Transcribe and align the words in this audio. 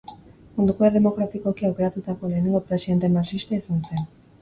Munduko 0.55 0.89
demokratikoki 0.95 1.69
aukeratutako 1.71 2.33
lehenengo 2.35 2.65
presidente 2.73 3.15
marxista 3.19 3.63
izan 3.65 3.89
zen. 3.91 4.15